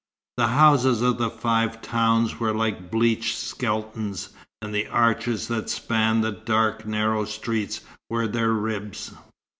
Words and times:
The 0.37 0.47
houses 0.47 1.03
of 1.03 1.19
the 1.19 1.29
five 1.29 1.79
towns 1.79 2.39
were 2.39 2.55
like 2.55 2.89
bleached 2.89 3.37
skeletons, 3.37 4.29
and 4.59 4.73
the 4.73 4.87
arches 4.87 5.47
that 5.49 5.69
spanned 5.69 6.23
the 6.23 6.31
dark, 6.31 6.87
narrow 6.87 7.23
streets 7.25 7.81
were 8.09 8.25
their 8.27 8.51
ribs. 8.51 9.11